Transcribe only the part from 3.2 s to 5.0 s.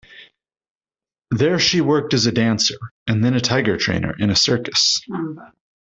then a tiger-trainer in a circus.